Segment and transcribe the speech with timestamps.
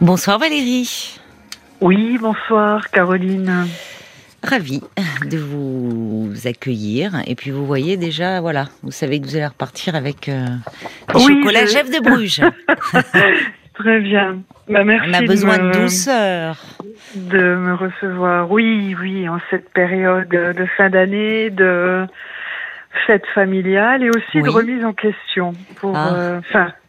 [0.00, 1.18] Bonsoir Valérie.
[1.80, 3.66] Oui, bonsoir Caroline.
[4.42, 4.82] Ravie
[5.30, 7.12] de vous accueillir.
[7.26, 10.46] Et puis vous voyez déjà, voilà, vous savez que vous allez repartir avec euh,
[11.14, 12.42] Oui, chocolat je- Jeff de Bruges.
[13.74, 14.38] Très bien.
[14.68, 16.56] Bah, merci On a besoin me- de douceur.
[17.14, 18.50] de me recevoir.
[18.50, 22.06] Oui, oui, en cette période de fin d'année, de
[23.06, 25.52] fête familiale et aussi de remise en question.
[25.76, 26.14] Pour, Ah.
[26.14, 26.40] euh,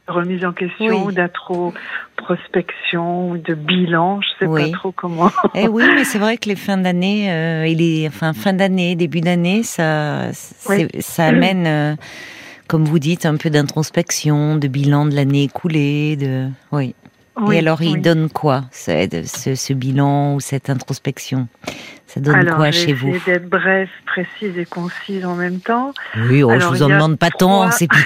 [0.08, 1.14] remise en question, Oui.
[1.14, 4.72] d'introspection, de bilan, je sais Oui.
[4.72, 5.32] pas trop comment.
[5.56, 8.96] Eh oui, mais c'est vrai que les fins d'année, euh, et les, enfin fin d'année,
[8.96, 11.96] début d'année, ça, ça amène, euh,
[12.68, 16.96] comme vous dites, un peu d'introspection, de bilan de l'année écoulée, de, oui.
[17.40, 18.02] Oui, et alors, il oui.
[18.02, 21.48] donne quoi, ce, ce, ce bilan ou cette introspection?
[22.08, 23.14] Ça donne Alors, quoi chez vous?
[23.26, 25.94] d'être brève, précise et concise en même temps.
[26.30, 27.88] Oui, oh, je Alors, vous il en demande pas tant, c'est.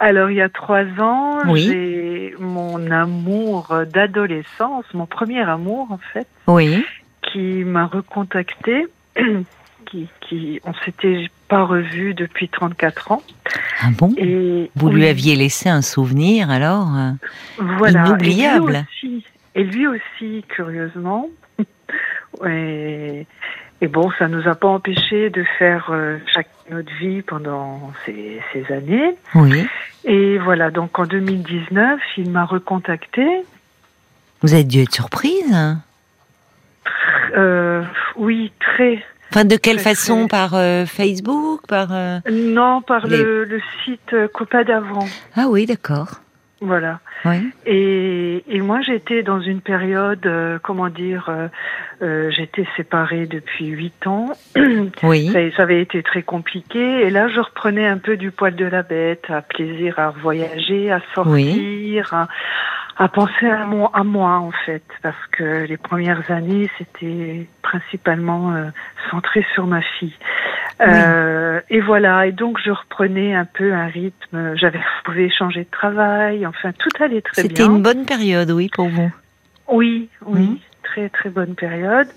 [0.00, 1.66] Alors, il y a trois ans, Oui.
[1.66, 6.84] j'ai mon amour d'adolescence, mon premier amour en fait, Oui,
[7.22, 8.86] qui m'a recontacté,
[9.86, 13.22] qui, qui, on s'était pas revu depuis 34 ans.
[13.80, 17.10] Ah bon Et Vous lui aviez laissé un souvenir alors euh,
[17.58, 18.06] voilà.
[18.06, 18.84] inoubliable.
[19.02, 21.28] Et lui aussi, et lui aussi curieusement.
[22.46, 23.26] et,
[23.80, 28.40] et bon, ça nous a pas empêché de faire euh, chaque notre vie pendant ces,
[28.52, 29.14] ces années.
[29.34, 29.66] Oui.
[30.04, 33.26] Et voilà, donc en 2019, il m'a recontacté.
[34.42, 35.82] Vous avez dû être surprise hein
[37.36, 37.82] Euh,
[38.16, 39.02] oui, très.
[39.30, 40.26] Enfin, de quelle façon.
[40.28, 45.06] Par euh, Facebook Par euh, Non, par Les- le, le site euh, Copa d'avant.
[45.36, 46.20] Ah oui, d'accord.
[46.60, 46.98] Voilà.
[47.24, 47.50] Oui.
[47.66, 51.30] Et, et moi, j'étais dans une période, euh, comment dire,
[52.00, 54.30] j'étais séparée depuis huit ans.
[55.04, 55.30] Oui.
[55.32, 56.80] Ça, ça avait été très compliqué.
[57.06, 60.90] Et là, je reprenais un peu du poil de la bête, à plaisir à voyager,
[60.90, 62.26] à sortir, à,
[62.98, 64.82] à penser à, moi, à moi, en fait.
[65.02, 68.66] Parce que les premières années, c'était principalement euh,
[69.10, 70.14] centré sur ma fille.
[70.80, 72.26] Euh, et voilà.
[72.26, 74.56] Et donc, je reprenais un peu un rythme.
[74.56, 76.46] J'avais pouvais changer de travail.
[76.46, 77.70] Enfin, tout allait très C'était bien.
[77.76, 79.10] une bonne période, oui, pour vous.
[79.68, 80.58] Oui, oui, Mhm.
[80.82, 82.08] très très bonne période.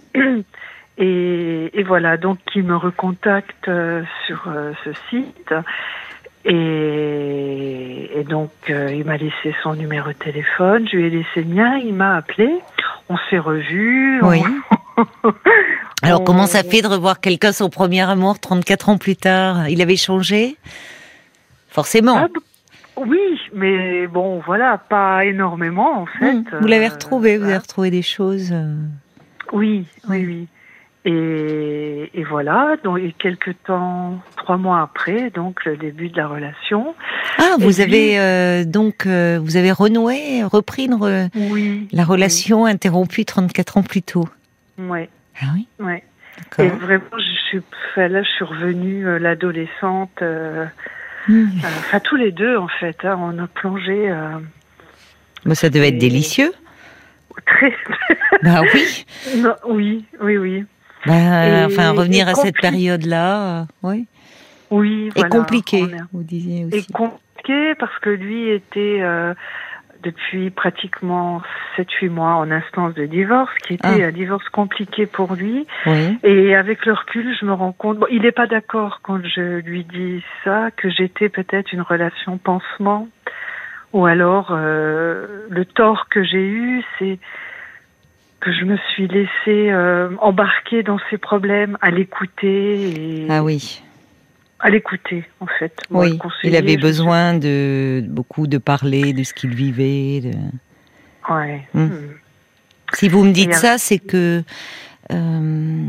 [0.98, 5.54] Et, et voilà, donc il me recontacte euh, sur euh, ce site.
[6.46, 11.44] Et, et donc euh, il m'a laissé son numéro de téléphone, je lui ai laissé
[11.48, 12.50] le mien, il m'a appelé,
[13.10, 14.22] on s'est revus.
[14.24, 14.42] on- Oui.
[16.04, 19.70] Alors, on- comment ça fait de revoir quelqu'un, son premier amour, 34 ans plus tard?
[19.70, 20.58] Il avait changé?
[21.70, 22.18] Forcément.
[22.18, 22.28] Ah,
[22.98, 26.26] oui, mais bon, voilà, pas énormément en fait.
[26.32, 28.50] Hum, Vous l'avez Euh, retrouvé, vous avez retrouvé des choses.
[28.52, 28.76] euh,
[29.54, 30.48] Oui, oui, oui.
[31.04, 36.28] Et, et voilà, donc et quelques temps, trois mois après, donc le début de la
[36.28, 36.94] relation.
[37.40, 41.88] Ah, Et vous avez euh, donc euh, vous avez renoué, repris une re- Oui.
[41.92, 44.28] la relation interrompue 34 ans plus tôt.
[44.78, 45.10] Ouais,
[45.42, 46.04] Ah oui, ouais.
[46.60, 47.62] Et vraiment, je suis,
[47.94, 50.12] enfin, là, je suis revenue euh, l'adolescente.
[50.22, 50.66] euh,
[51.30, 54.38] euh, Enfin, tous les deux, en fait, hein, on a plongé euh,
[55.46, 56.52] Mais ça devait être délicieux.
[57.46, 57.74] très.
[58.44, 59.06] Bah oui.
[59.38, 60.66] non, oui, oui, oui,
[61.06, 64.08] Bah, Et- enfin, revenir et à cette période-là, euh, oui.
[64.70, 65.08] oui.
[65.16, 66.92] Et voilà, compliqué, on est- vous disiez Et aussi.
[66.94, 69.34] compliqué parce que lui était euh,
[70.04, 71.42] depuis pratiquement
[71.76, 74.08] 7-8 mois en instance de divorce, qui était Ah.
[74.08, 75.68] un divorce compliqué pour lui.
[75.86, 76.18] Oui.
[76.24, 79.60] Et avec le recul, je me rends compte, bon, il n'est pas d'accord quand je
[79.60, 83.08] lui dis ça, que j'étais peut-être une relation pansement,
[83.94, 87.20] ou alors euh, le tort que j'ai eu, c'est
[88.42, 92.90] que je me suis laissée euh, embarquer dans ses problèmes, à l'écouter
[93.24, 93.82] et Ah oui.
[94.60, 95.74] à l'écouter en fait.
[95.90, 96.20] Moi, Oui.
[96.44, 100.22] Il avait besoin de beaucoup de parler de ce qu'il vivait.
[100.22, 101.62] de- Ouais.
[101.74, 101.84] Hmm.
[101.86, 102.10] Hmm.
[102.94, 104.44] Si vous me dites ça, c'est que
[105.12, 105.82] euh,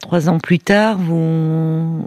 [0.00, 2.06] trois ans plus tard, vous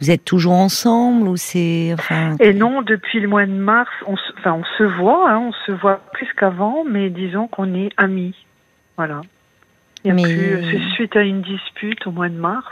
[0.00, 4.16] vous êtes toujours ensemble ou c'est enfin Et non, depuis le mois de mars, on
[4.16, 7.90] se, enfin, on se voit, hein, on se voit plus qu'avant, mais disons qu'on est
[7.98, 8.34] amis.
[9.06, 9.20] Voilà.
[10.04, 10.22] Il Mais-
[10.70, 12.66] C'est suite à une dispute au mois de mars.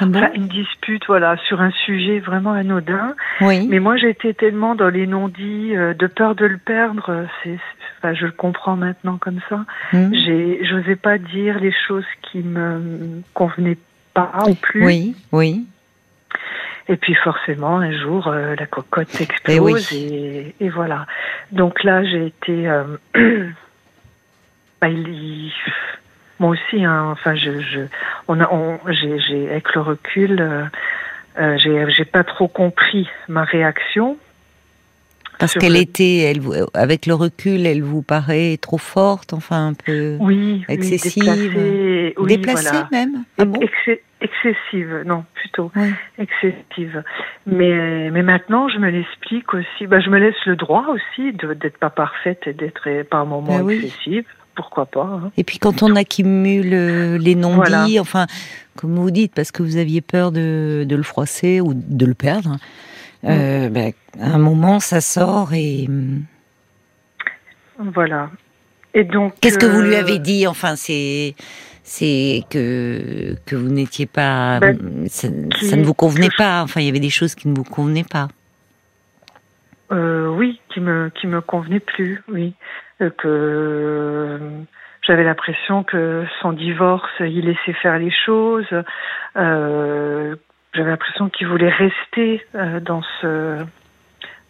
[0.00, 0.18] ah bon?
[0.18, 3.14] Enfin, une dispute, voilà, sur un sujet vraiment anodin.
[3.40, 3.66] Oui.
[3.68, 7.26] Mais moi, j'étais tellement dans les non-dits, euh, de peur de le perdre.
[7.42, 7.58] C'est, c'est-
[7.98, 9.64] enfin, je le comprends maintenant comme ça.
[9.92, 10.12] Hmm.
[10.14, 13.78] J'ai, j'osais pas dire les choses qui me convenaient
[14.14, 14.84] pas ou plus.
[14.84, 15.64] Oui, oui.
[16.88, 19.96] Et puis forcément, un jour, euh, la cocotte Eh explose oui.
[20.60, 21.06] et, et voilà.
[21.52, 22.68] Donc là, j'ai été...
[22.68, 22.84] euh,
[24.80, 25.52] bah, il- il-
[26.40, 27.80] moi aussi, hein, enfin, je, je,
[28.28, 30.64] on a, on, j'ai, j'ai, avec le recul, euh,
[31.38, 34.16] euh, j'ai, j'ai pas trop compris ma réaction.
[35.38, 36.40] Parce qu'elle était, elle,
[36.74, 42.36] avec le recul, elle vous paraît trop forte, enfin un peu oui, excessive, déplacée, oui,
[42.36, 43.24] déplacée même.
[43.38, 43.60] Ah bon
[44.24, 45.70] excessive, non, plutôt
[46.18, 47.02] excessive.
[47.46, 49.86] Mais mais maintenant, je me l'explique aussi.
[49.86, 53.72] Bah, je me laisse le droit aussi d'être pas parfaite et d'être par moments bah
[53.72, 54.24] excessive.
[54.54, 55.32] Pourquoi pas hein.
[55.36, 58.26] Et puis quand on accumule euh, les non-dits, enfin,
[58.76, 62.14] comme vous dites, parce que vous aviez peur de, de le froisser ou de le
[62.14, 62.58] perdre.
[63.24, 65.88] Euh, ben, à un moment, ça sort et.
[67.78, 68.30] Voilà.
[68.92, 69.34] Et donc.
[69.40, 70.46] Qu'est-ce que vous lui euh, avez dit?
[70.46, 71.34] Enfin, c'est
[71.82, 76.62] c'est que que vous n'étiez pas, ben, ça, ne vous convenait pas.
[76.62, 78.28] Enfin, il y avait des choses qui ne vous convenaient pas.
[79.94, 82.22] Euh, oui, qui me qui me convenaient plus.
[82.28, 82.54] Oui,
[82.98, 84.38] que
[85.06, 88.66] j'avais l'impression que son divorce, il laissait faire les choses.
[89.36, 90.34] Euh,
[90.74, 93.64] j'avais l'impression qu'il voulait rester euh, dans ce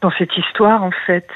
[0.01, 1.29] dans cette histoire en fait.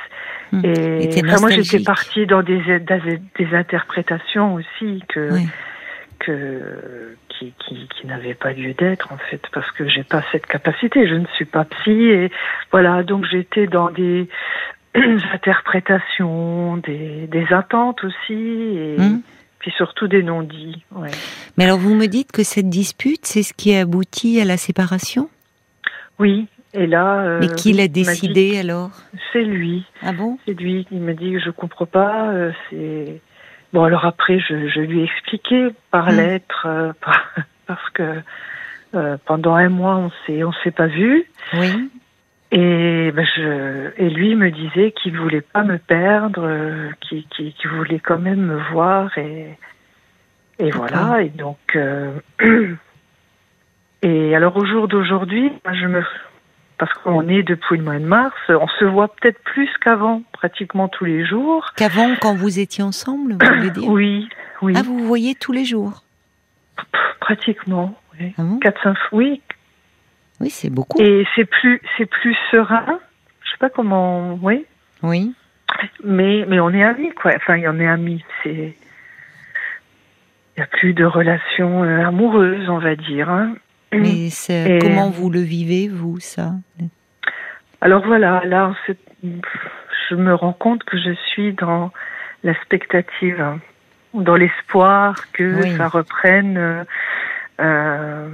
[0.52, 0.62] Hmm.
[0.64, 5.30] Et moi j'étais partie dans des, des, interprétations aussi que
[6.18, 10.46] que qui, qui, qui n'avaient pas lieu d'être en fait parce que j'ai pas cette
[10.46, 11.08] capacité.
[11.08, 12.30] Je ne suis pas psy et
[12.70, 14.28] voilà donc j'étais dans des
[14.94, 19.20] interprétations, des, des attentes aussi et hmm
[19.58, 20.84] puis surtout des non-dits.
[20.92, 21.10] Ouais.
[21.56, 24.56] Mais alors vous me dites que cette dispute, c'est ce qui a abouti à la
[24.56, 25.28] séparation?
[26.18, 27.22] Oui, et là.
[27.22, 28.90] Euh, Mais qui l'a décidé alors?
[29.32, 29.84] C'est lui.
[30.02, 30.38] Ah bon?
[30.46, 30.86] C'est lui.
[30.90, 32.30] Il m'a dit je comprends pas.
[32.30, 33.20] Euh, c'est
[33.72, 33.84] bon.
[33.84, 36.16] Alors après, je, je, lui ai expliqué par hmm.
[36.16, 36.92] lettre, euh,
[37.66, 38.22] parce que
[39.26, 41.24] pendant un mois, on s'est on s'est pas vu.
[41.52, 41.90] Oui.
[42.50, 47.98] Et, ben je, et lui me disait qu'il voulait pas me perdre, euh, qu'il voulait
[47.98, 49.58] quand même me voir et,
[50.58, 51.20] et voilà.
[51.20, 52.18] Et donc, euh,
[54.02, 56.02] et alors au jour d'aujourd'hui, je me,
[56.78, 60.88] parce qu'on est depuis le mois de mars, on se voit peut-être plus qu'avant, pratiquement
[60.88, 61.72] tous les jours.
[61.76, 64.28] Qu'avant, quand vous étiez ensemble, vous voulez dire Oui,
[64.62, 64.74] oui.
[64.76, 66.02] Ah, vous vous voyez tous les jours
[67.20, 68.34] Pratiquement, oui.
[68.38, 69.42] Ah Quatre, cinq, oui,
[70.40, 71.00] oui, c'est beaucoup.
[71.00, 73.00] Et c'est plus, c'est plus serein.
[73.42, 74.64] Je sais pas comment, oui.
[75.02, 75.34] Oui.
[76.04, 77.32] Mais, mais on est amis, quoi.
[77.36, 78.24] Enfin, il y en est amis.
[78.42, 78.76] C'est,
[80.56, 83.28] il n'y a plus de relations euh, amoureuses, on va dire.
[83.28, 83.54] Hein.
[83.92, 86.52] Mais c'est, comment vous le vivez, vous, ça?
[87.80, 88.74] Alors voilà, là,
[89.22, 91.90] je me rends compte que je suis dans
[92.44, 93.44] la spectative,
[94.14, 96.56] dans l'espoir que ça reprenne.
[96.56, 96.84] Euh,
[97.60, 98.28] euh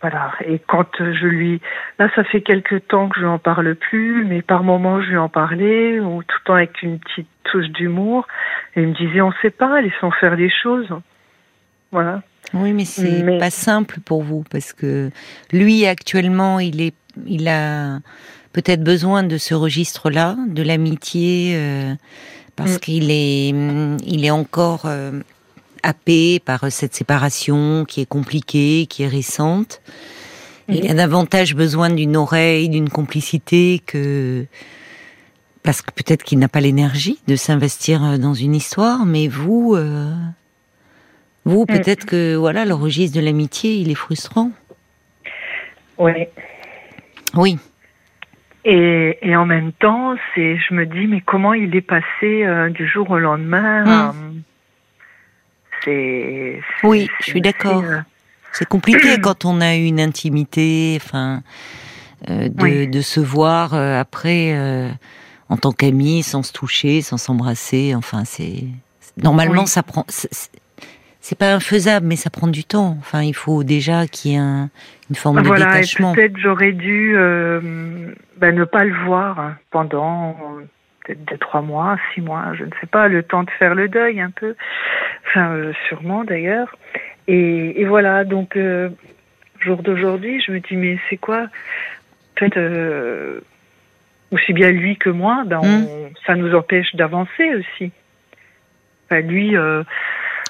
[0.00, 0.32] voilà.
[0.44, 1.62] Et quand je lui,
[1.98, 5.16] là, ça fait quelque temps que je n'en parle plus, mais par moments je lui
[5.16, 8.26] en parlais, ou tout le temps avec une petite touche d'humour.
[8.76, 10.88] Et il me disait, on sait pas, laissons faire les choses.
[11.94, 12.24] Voilà.
[12.54, 15.12] Oui, mais c'est pas simple pour vous parce que
[15.52, 16.94] lui actuellement, il est,
[17.24, 18.00] il a
[18.52, 21.94] peut-être besoin de ce registre-là, de l'amitié, euh,
[22.56, 22.78] parce mm.
[22.80, 25.20] qu'il est, il est encore euh,
[25.84, 29.80] happé par cette séparation qui est compliquée, qui est récente.
[30.68, 34.46] Il a davantage besoin d'une oreille, d'une complicité que
[35.62, 40.12] parce que peut-être qu'il n'a pas l'énergie de s'investir dans une histoire, mais vous, euh,
[41.44, 44.50] vous peut-être que voilà le registre de l'amitié, il est frustrant.
[45.98, 46.26] Oui.
[47.34, 47.58] Oui.
[48.64, 52.70] Et, et en même temps, c'est, je me dis, mais comment il est passé euh,
[52.70, 54.10] du jour au lendemain?
[54.10, 54.42] Hum
[55.84, 56.60] c'est.
[56.82, 57.82] Oui, je suis d'accord.
[57.84, 57.98] Euh,
[58.52, 61.42] c'est compliqué quand on a une intimité, enfin,
[62.30, 64.56] euh, de, se voir après
[65.50, 67.94] en tant qu'amis, sans se toucher, sans s'embrasser.
[67.94, 68.64] Enfin, c'est
[69.22, 70.06] normalement ça prend.
[71.26, 72.96] C'est pas infaisable, mais ça prend du temps.
[72.98, 76.12] Enfin, il faut déjà qu'il y ait une forme de détachement.
[76.12, 77.14] Peut-être j'aurais dû
[78.36, 80.36] ben, ne pas le voir pendant
[81.02, 83.88] peut-être deux, trois mois, six mois, je ne sais pas, le temps de faire le
[83.88, 84.54] deuil un peu,
[85.26, 86.76] enfin euh, sûrement d'ailleurs.
[87.26, 88.90] Et, et, voilà, donc euh,
[89.60, 91.46] jour d'aujourd'hui, je me dis mais c'est quoi?
[92.36, 93.40] En fait, euh,
[94.30, 95.86] aussi bien lui que moi, ben hmm.
[96.26, 97.92] ça nous empêche d'avancer aussi.
[99.06, 99.56] Enfin, lui.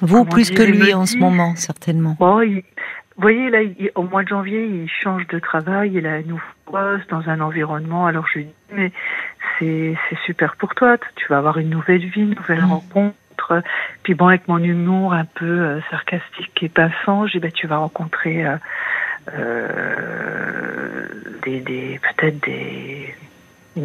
[0.01, 2.17] Vous plus que lui en ce moment, certainement.
[2.19, 2.63] Bon, il,
[3.17, 3.61] vous voyez, là,
[3.95, 7.41] au mois de janvier, il change de travail, il a une nouveau poste dans un
[7.41, 8.07] environnement.
[8.07, 8.93] Alors je lui dis, mais
[9.59, 9.97] c'est
[10.27, 12.73] super pour toi, tu vas avoir une nouvelle vie, une nouvelle mmh.
[12.73, 13.63] rencontre.
[14.03, 17.69] Puis bon, avec mon humour un peu euh, sarcastique et pinçant, je dis, bah, tu
[17.69, 18.57] vas rencontrer euh,
[19.33, 21.07] euh,
[21.45, 23.15] des, des peut-être des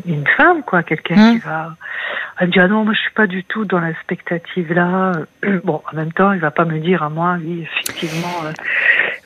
[0.05, 1.49] une femme, quoi, quelqu'un qui mmh.
[1.49, 1.75] va.
[2.39, 5.13] Elle me dit ah non, moi je suis pas du tout dans la spectative là.
[5.63, 8.27] Bon, en même temps, il va pas me dire à moi, oui, effectivement.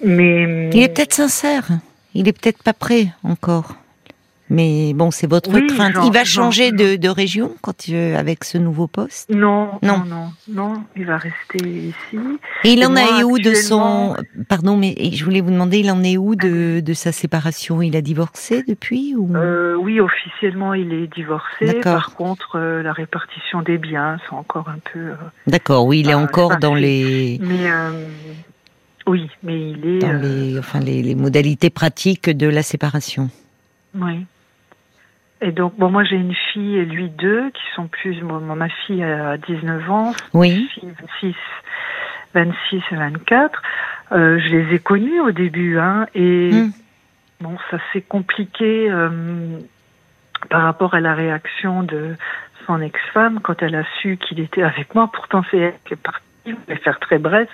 [0.04, 1.66] Mais il est peut-être sincère.
[2.16, 3.76] Il est peut-être pas prêt encore.
[4.50, 5.96] Mais bon, c'est votre crainte.
[6.06, 9.30] Il va changer de, de, région quand avec ce nouveau poste?
[9.30, 12.20] Non, non, non, non, il va rester ici.
[12.64, 14.16] Et il en est où de son
[14.50, 17.82] Pardon, mais je voulais vous demander, il en est où de, de sa séparation?
[17.82, 19.36] Il a divorcé depuis ou?
[19.36, 21.80] Euh, Oui, officiellement, il est divorcé.
[21.82, 25.00] Par contre, euh, la répartition des biens, c'est encore un peu.
[25.00, 25.16] Euh,
[25.48, 27.40] D'accord, oui, il est encore dans les.
[27.42, 27.70] Mais
[29.06, 33.30] oui, mais il est dans les, enfin les, les modalités pratiques de la séparation.
[33.96, 34.26] Oui.
[35.44, 38.22] Et donc, bon, moi j'ai une fille et lui deux, qui sont plus.
[38.24, 40.70] ma fille a 19 ans, oui.
[40.82, 41.36] 26,
[42.34, 43.62] 26 et 24.
[44.14, 46.72] Euh, je les ai connus au début, hein, et hmm.
[47.42, 49.60] bon, ça s'est compliqué euh,
[50.50, 52.16] par rapport à la réaction de
[52.66, 55.10] son ex-femme quand elle a su qu'il était avec moi.
[55.12, 57.48] Pourtant, c'est elle qui est partie je vais faire très bref.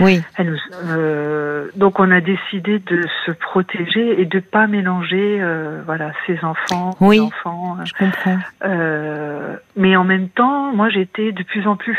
[0.00, 0.20] Oui.
[0.40, 6.42] Euh, donc on a décidé de se protéger et de pas mélanger, euh, voilà, ses
[6.44, 7.76] enfants, oui, enfants.
[7.84, 8.38] Je comprends.
[8.64, 11.98] Euh, mais en même temps, moi j'étais de plus en plus.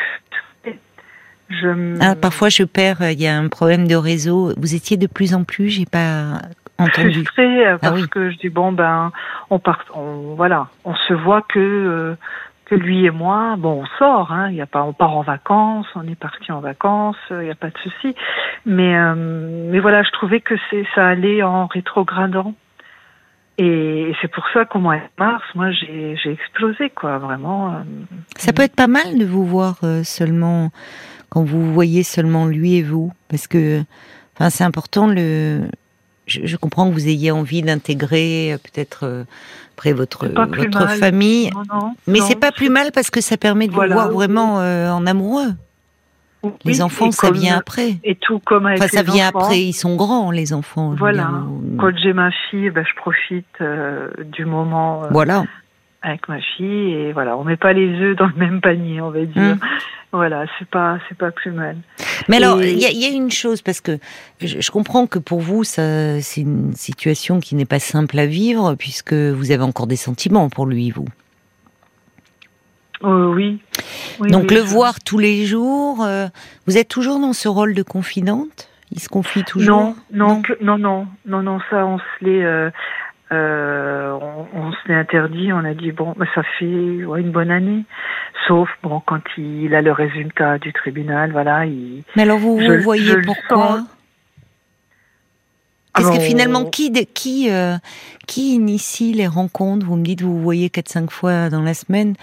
[1.49, 1.97] Je...
[2.01, 3.11] Ah, parfois je perds.
[3.11, 4.53] Il y a un problème de réseau.
[4.57, 5.69] Vous étiez de plus en plus.
[5.69, 6.41] J'ai pas
[6.77, 7.23] entendu.
[7.23, 9.11] Frustrée ah parce que je dis bon ben
[9.49, 12.15] on part, on, voilà, on se voit que
[12.75, 16.07] lui et moi, bon, on sort, hein, y a pas, on part en vacances, on
[16.07, 18.15] est parti en vacances, il n'y a pas de souci.
[18.65, 19.15] Mais, euh,
[19.69, 22.53] mais voilà, je trouvais que c'est, ça allait en rétrogradant.
[23.57, 27.73] Et, c'est pour ça qu'au mois de mars, moi, j'ai, j'ai explosé, quoi, vraiment.
[27.73, 27.81] Euh.
[28.35, 30.71] ça peut être pas mal de vous voir euh, seulement,
[31.29, 33.81] quand vous voyez seulement lui et vous, parce que,
[34.35, 35.67] enfin, c'est important le,
[36.25, 39.25] je, comprends que vous ayez envie d'intégrer peut-être
[39.75, 41.49] après votre votre famille.
[42.07, 45.05] mais c'est pas plus mal parce que ça permet de vous voir vraiment euh, en
[45.05, 45.53] amoureux.
[46.65, 47.97] les enfants, ça vient après.
[48.03, 49.61] Et tout comme avec enfin, ça vient après.
[49.61, 50.93] Ils sont grands, les enfants.
[50.97, 51.31] Voilà.
[51.79, 55.03] Quand j'ai ma fille, ben, je profite euh, du moment.
[55.03, 55.45] Euh, voilà.
[56.03, 59.09] Avec ma fille et voilà, on met pas les œufs dans le même panier, on
[59.09, 59.41] va dire.
[59.41, 59.59] Hum.
[60.11, 61.75] Voilà, c'est pas c'est pas plus mal.
[62.27, 63.97] Mais alors, il y, a une chose parce que
[64.39, 68.75] je, comprends que pour vous, ça c'est une situation qui n'est pas simple à vivre
[68.75, 71.07] puisque vous avez encore des sentiments pour lui, vous.
[73.03, 73.59] Euh, oui.
[74.19, 76.27] Donc le voir tous les jours, euh,
[76.67, 78.69] vous êtes toujours dans ce rôle de confidente?
[78.91, 79.95] Il se confie toujours?
[80.11, 82.43] Non, non, non, non, non, non, ça on se l'est.
[82.43, 82.69] Euh,
[83.31, 84.17] euh,
[84.53, 87.83] on, se l'est interdit, on a dit bon, bah, ça fait une bonne année,
[88.47, 91.65] sauf bon quand il a le résultat du tribunal, voilà.
[91.65, 93.81] Il, Mais alors vous, vous voyez pourquoi
[95.93, 97.77] Parce que finalement, qui qui euh,
[98.27, 99.85] qui initie les rencontres?
[99.85, 102.15] Vous me dites vous voyez 4-5 fois dans la semaine.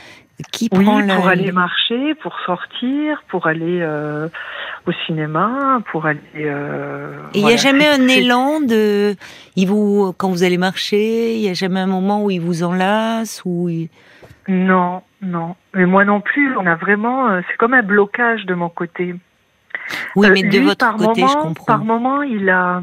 [0.53, 4.29] Qui oui, prend pour aller marcher, pour sortir, pour aller euh,
[4.87, 6.21] au cinéma, pour aller.
[6.37, 9.17] Euh, il n'y a jamais un élan de,
[9.57, 12.63] il vous quand vous allez marcher, il n'y a jamais un moment où il vous
[12.63, 13.69] enlace ou.
[14.49, 15.57] Non, non.
[15.75, 16.57] Mais moi non plus.
[16.57, 19.15] On a vraiment, euh, c'est comme un blocage de mon côté.
[20.17, 21.65] Oui, mais de votre côté, je comprends.
[21.65, 22.83] Par moment, il a,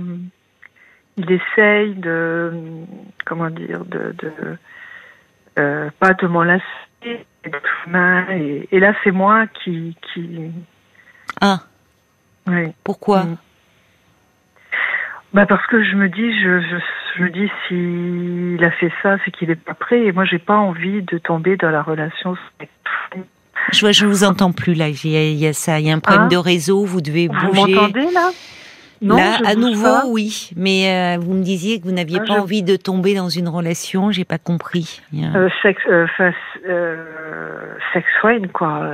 [1.17, 2.51] il essaye de,
[3.25, 4.57] comment dire, de, de
[5.99, 6.63] pas de m'enlacer
[8.31, 10.51] et, et là, c'est moi qui, qui.
[11.41, 11.59] Ah.
[12.47, 12.71] Oui.
[12.83, 13.37] Pourquoi mm.
[15.33, 16.61] Bah parce que je me dis, je,
[17.17, 20.05] je, me dis s'il a fait ça, c'est qu'il est pas prêt.
[20.05, 22.37] Et moi, j'ai pas envie de tomber dans la relation.
[23.73, 24.87] Je, je vous entends plus là.
[24.87, 26.29] Il y a, ça, il y a un problème ah.
[26.29, 26.85] de réseau.
[26.85, 27.45] Vous devez bouger.
[27.45, 28.31] Vous m'entendez là?
[29.01, 30.49] Là, à nouveau, oui.
[30.55, 33.47] Mais euh, vous me disiez que vous n'aviez ah, pas envie de tomber dans une
[33.47, 34.11] relation.
[34.11, 35.01] J'ai pas compris.
[35.13, 36.07] Euh, sex, euh,
[36.67, 36.95] euh,
[38.21, 38.87] sex quoi.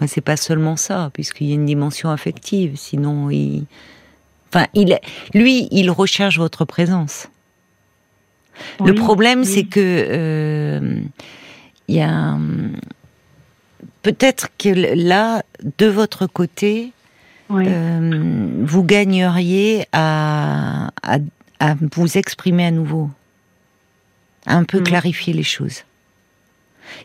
[0.00, 2.76] Ben, c'est pas seulement ça, puisqu'il y a une dimension affective.
[2.76, 3.66] Sinon, il,
[4.48, 4.98] enfin, il,
[5.34, 7.28] lui, il recherche votre présence.
[8.84, 10.90] Le problème, c'est que
[11.88, 12.36] il y a
[14.02, 15.42] peut-être que là,
[15.78, 16.92] de votre côté
[17.60, 23.10] euh, vous gagneriez à, à, vous exprimer à nouveau,
[24.46, 24.84] à un peu mm.
[24.84, 25.84] clarifier les choses.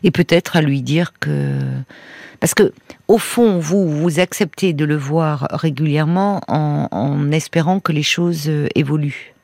[0.02, 1.58] Et peut-être à lui dire que...
[2.40, 2.72] Parce que,
[3.08, 8.68] au fond, vous, vous acceptez de le voir régulièrement en, espérant que les choses euh,
[8.74, 9.34] évoluent.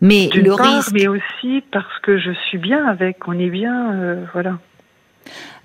[0.00, 0.92] Mais le risque...
[0.92, 4.58] Mais aussi parce que je suis bien avec, on est bien, euh, voilà.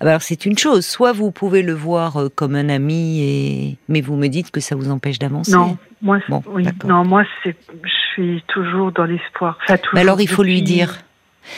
[0.00, 3.22] Ah bah alors c'est une chose, soit vous pouvez le voir euh, comme un ami,
[3.22, 3.78] et...
[3.88, 5.52] mais vous me dites que ça vous empêche d'avancer.
[5.52, 9.58] Non, moi, non, moi c'est, je suis toujours dans l'espoir.
[9.94, 10.98] alors il faut lui dire,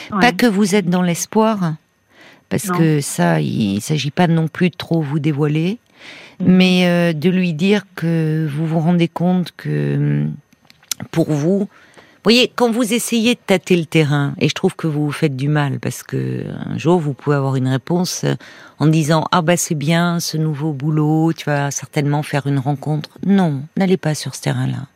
[0.09, 1.75] pas que vous êtes dans l'espoir,
[2.49, 5.79] parce que ça, il s'agit pas non plus de trop vous dévoiler,
[6.39, 6.45] mm.
[6.45, 10.25] mais euh, de lui dire que vous vous rendez compte que
[11.11, 11.67] pour vous,
[12.23, 15.35] voyez, quand vous essayez de tâter le terrain, et je trouve que vous vous faites
[15.35, 18.35] du mal, parce que un jour vous pouvez avoir une réponse euh,
[18.79, 23.09] en disant ah bah c'est bien ce nouveau boulot, tu vas certainement faire une rencontre.
[23.25, 24.87] Non, n'allez pas sur ce terrain-là.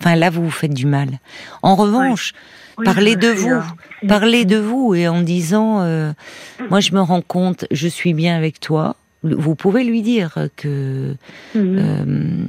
[0.00, 1.18] Enfin là vous vous faites du mal.
[1.62, 2.34] En revanche,
[2.84, 3.60] parlez de vous,
[4.06, 6.12] parlez de vous et en disant euh,
[6.70, 8.96] moi je me rends compte, je suis bien avec toi.
[9.22, 11.14] Vous pouvez lui dire que
[11.54, 11.78] mhm.
[11.78, 12.46] euh,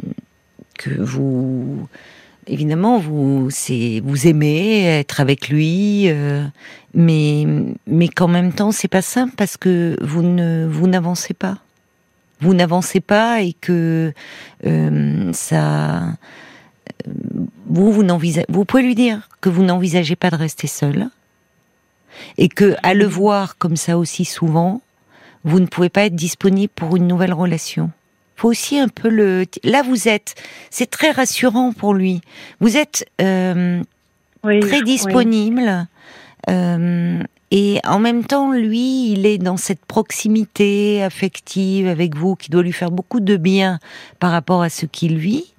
[0.78, 1.88] que vous
[2.50, 6.46] évidemment, vous, c'est, vous aimez être avec lui, euh,
[6.94, 7.46] mais,
[7.88, 11.60] mais qu'en même temps, c'est pas simple parce que vous ne, vous n'avancez pas.
[12.42, 14.14] Vous n'avancez pas et que
[14.66, 16.04] euh, ça,
[17.70, 21.10] vous, vous n'envisagez, vous pouvez lui dire que vous n'envisagez pas de rester seul
[22.38, 24.82] et que à le voir comme ça aussi souvent,
[25.44, 27.92] vous ne pouvez pas être disponible pour une nouvelle relation
[28.40, 29.46] faut aussi un peu le.
[29.64, 30.36] Là, vous êtes.
[30.70, 32.22] C'est très rassurant pour lui.
[32.62, 33.84] Vous êtes euh,
[34.42, 35.88] très disponible.
[36.50, 37.22] Euh,
[37.52, 42.64] et en même temps, lui, il est dans cette proximité affective avec vous qui doit
[42.64, 43.80] lui faire beaucoup de bien
[44.20, 45.54] par rapport à ce qu'il vit.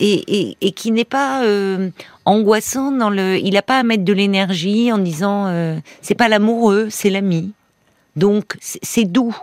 [0.00, 1.88] Et, et, qui n'est pas euh,
[2.24, 3.38] angoissant dans le.
[3.38, 7.52] Il n'a pas à mettre de l'énergie en disant c'est pas l'amoureux, c'est l'ami.
[8.16, 9.34] Donc c'est doux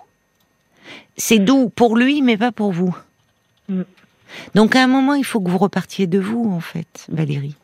[1.18, 2.96] c'est doux pour lui, mais pas pour vous.
[3.70, 3.82] Mm.
[4.56, 7.56] Donc à un moment, il faut que vous repartiez de vous, en fait, Valérie.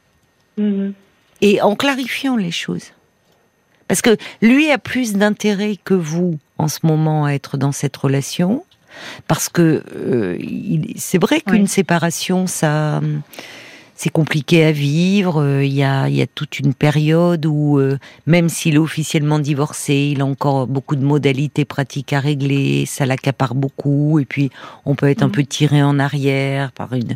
[0.59, 0.93] Mm-hmm.
[1.41, 2.91] Et en clarifiant les choses.
[3.87, 7.95] Parce que lui a plus d'intérêt que vous, en ce moment, à être dans cette
[7.95, 8.63] relation.
[9.27, 10.37] Parce que euh,
[10.95, 13.01] c'est vrai qu'une séparation, ça
[13.97, 15.41] c'est compliqué à vivre.
[15.41, 19.39] Euh, il y a, y a toute une période où, euh, même s'il est officiellement
[19.39, 22.85] divorcé, il a encore beaucoup de modalités pratiques à régler.
[22.85, 24.19] Ça l'accapare beaucoup.
[24.19, 24.51] Et puis,
[24.85, 25.31] on peut être un mm.
[25.31, 27.15] peu tiré en arrière par une.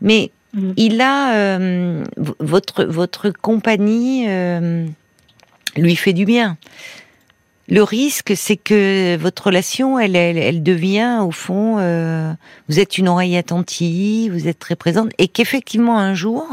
[0.00, 0.72] Mais mm.
[0.76, 2.04] il a euh,
[2.40, 4.26] votre votre compagnie
[5.76, 6.56] lui fait du bien.
[7.68, 12.32] Le risque, c'est que votre relation, elle, elle, devient au fond, euh,
[12.68, 16.46] vous êtes une oreille attentive, vous êtes très présente, et qu'effectivement un jour,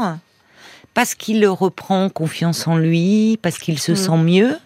[0.92, 3.96] parce qu'il reprend confiance en lui, parce qu'il se mm.
[3.96, 4.56] sent mieux,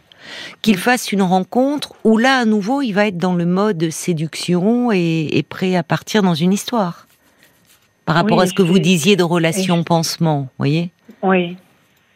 [0.63, 4.91] qu'il fasse une rencontre où là, à nouveau, il va être dans le mode séduction
[4.91, 7.07] et, prêt à partir dans une histoire.
[8.07, 10.91] Par rapport à ce que vous disiez de relation pansement, voyez?
[11.23, 11.59] Oui.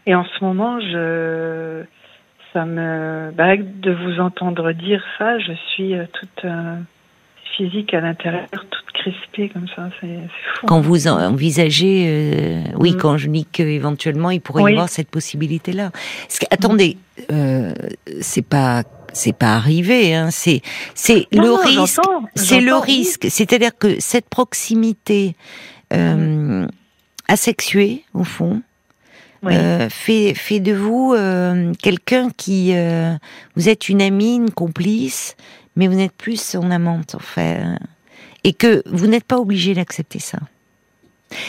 [0.07, 1.85] Et en ce moment, je
[2.53, 6.77] ça me, bah, de vous entendre dire ça, je suis euh, toute euh,
[7.57, 9.89] physique à l'intérieur, toute crispée comme ça.
[10.01, 10.21] C'est
[10.55, 10.67] fou.
[10.67, 12.97] Quand vous envisagez, euh, oui, mm.
[12.97, 15.91] quand je dis qu'éventuellement il pourrait y avoir cette possibilité-là.
[16.51, 16.97] Attendez,
[18.21, 20.31] c'est pas c'est pas arrivé, hein.
[20.31, 20.63] c'est
[20.95, 22.01] c'est le risque,
[22.35, 25.37] c'est le risque, c'est-à-dire que cette proximité
[25.93, 26.67] euh,
[27.29, 28.63] asexuée au fond,
[29.45, 32.75] euh, fait, fait de vous euh, quelqu'un qui...
[32.75, 33.15] Euh,
[33.57, 35.37] vous êtes une amie, une complice,
[35.77, 37.61] mais vous n'êtes plus son amante, en fait.
[38.45, 40.39] Et que vous n'êtes pas obligé d'accepter ça.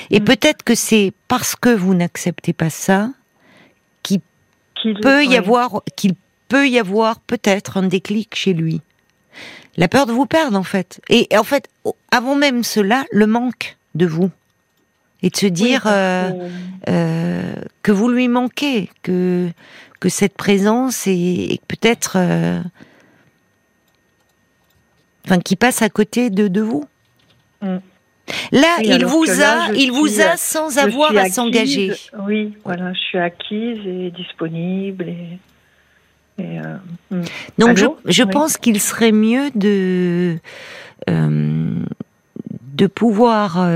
[0.09, 0.23] Et mm.
[0.23, 3.09] peut-être que c'est parce que vous n'acceptez pas ça
[4.01, 4.21] qu'il
[5.01, 6.15] peut y avoir qu'il
[6.49, 8.81] peut y avoir peut-être un déclic chez lui.
[9.77, 11.01] La peur de vous perdre en fait.
[11.09, 11.69] Et en fait,
[12.11, 14.29] avant même cela, le manque de vous
[15.23, 16.29] et de se dire euh,
[16.89, 19.49] euh, que vous lui manquez, que
[19.99, 22.59] que cette présence est, peut-être, euh,
[25.25, 26.85] enfin, qui passe à côté de de vous.
[27.61, 27.77] Mm.
[28.51, 31.93] Là, il vous a, il vous a sans avoir à s'engager.
[32.25, 35.07] Oui, voilà, je suis acquise et disponible.
[36.37, 36.59] Et,
[37.09, 37.23] mm.
[37.57, 40.37] Donc, je, je pense qu'il serait mieux de
[41.07, 43.69] de pouvoir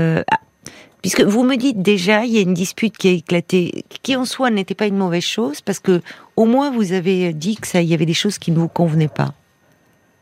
[1.02, 4.24] Puisque vous me dites déjà, il y a une dispute qui a éclaté, qui en
[4.24, 6.00] soi n'était pas une mauvaise chose, parce que
[6.36, 8.68] au moins vous avez dit que ça, il y avait des choses qui ne vous
[8.68, 9.34] convenaient pas.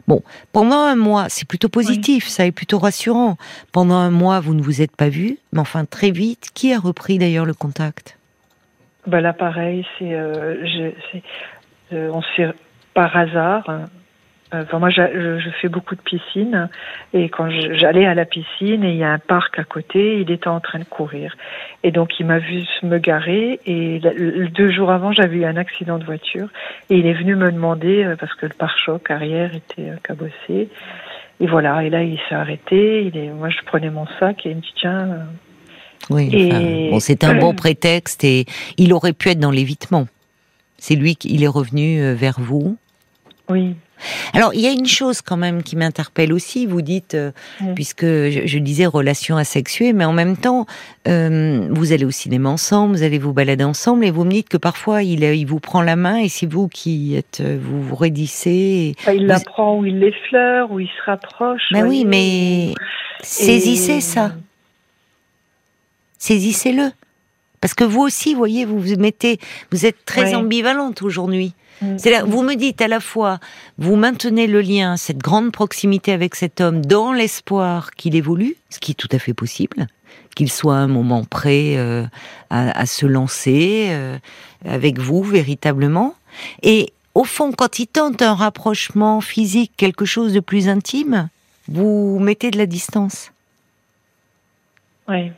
[0.07, 3.37] Bon, pendant un mois, c'est plutôt positif, ça est plutôt rassurant.
[3.73, 6.79] Pendant un mois, vous ne vous êtes pas vu, mais enfin très vite, qui a
[6.79, 8.17] repris d'ailleurs le contact?
[9.07, 10.55] Bah Là, pareil, c'est, euh,
[11.93, 12.53] euh, on s'est
[12.95, 13.85] par hasard, hein,
[14.53, 16.69] enfin, moi, je, je, fais beaucoup de piscine
[17.13, 20.31] et quand j'allais à la piscine et il y a un parc à côté, il
[20.31, 21.37] était en train de courir
[21.83, 24.01] et donc il m'a vu me garer et
[24.55, 26.49] deux jours avant, j'avais eu un accident de voiture
[26.91, 30.69] et il est venu me demander euh, parce que le pare-choc arrière était euh, cabossé
[31.41, 33.05] et voilà et là il s'est arrêté.
[33.07, 35.27] Il est, moi, je prenais mon sac et il me dit tiens.
[36.09, 36.91] Oui, et...
[36.91, 38.45] bon, c'était un bon prétexte et
[38.77, 40.07] il aurait pu être dans l'évitement.
[40.79, 42.77] C'est lui qui est revenu vers vous.
[43.49, 43.75] Oui.
[44.33, 46.67] Alors, il y a une chose quand même qui m'interpelle aussi.
[46.67, 47.31] Vous dites, euh,
[47.75, 50.67] puisque je, disais relation asexuée, mais en même temps,
[51.09, 54.49] euh, vous allez au cinéma ensemble, vous allez vous balader ensemble, et vous me dites
[54.49, 57.97] que parfois il, il vous prend la main et c'est vous qui êtes, vous vous
[57.97, 58.95] raidissez.
[59.13, 61.63] il la prend ou il l'effleure ou il se rapproche.
[61.73, 62.75] Ben oui, mais
[63.23, 64.33] saisissez ça.
[66.19, 66.91] Saisissez-le.
[67.61, 69.39] Parce que vous aussi, vous voyez, vous vous mettez,
[69.73, 71.55] vous êtes très ambivalente aujourd'hui.
[71.83, 71.99] Mm.
[71.99, 73.39] C'est vous me dites à la fois,
[73.79, 78.79] vous maintenez le lien, cette grande proximité avec cet homme, dans l'espoir qu'il évolue, ce
[78.79, 79.87] qui est tout à fait possible,
[80.35, 82.05] qu'il soit à un moment prêt euh,
[82.51, 84.19] à, se lancer euh,
[84.65, 86.15] avec vous véritablement.
[86.63, 91.29] Et au fond, quand il tente un rapprochement physique, quelque chose de plus intime,
[91.69, 93.33] vous mettez de la distance.
[95.09, 95.33] Oui.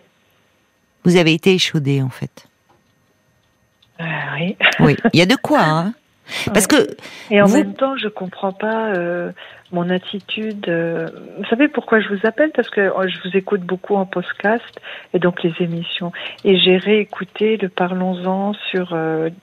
[1.08, 2.46] Vous avez été échaudé en fait.
[3.98, 4.04] Euh,
[4.38, 4.56] oui.
[4.80, 5.62] oui, il y a de quoi.
[5.62, 5.94] Hein
[6.52, 6.76] parce que
[7.30, 9.32] et en même temps, je comprends pas euh,
[9.72, 10.68] mon attitude.
[10.68, 12.50] Euh, vous savez pourquoi je vous appelle?
[12.54, 14.78] Parce que oh, je vous écoute beaucoup en podcast
[15.14, 16.12] et donc les émissions.
[16.44, 18.94] Et j'ai réécouté le Parlons-en sur